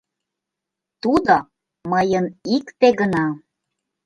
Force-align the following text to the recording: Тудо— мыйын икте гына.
Тудо— 1.01 1.35
мыйын 1.91 2.25
икте 2.55 2.87
гына. 2.99 3.25